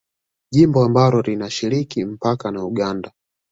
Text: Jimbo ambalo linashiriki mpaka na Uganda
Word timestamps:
Jimbo 0.53 0.83
ambalo 0.85 1.21
linashiriki 1.21 2.05
mpaka 2.05 2.51
na 2.51 2.65
Uganda 2.65 3.11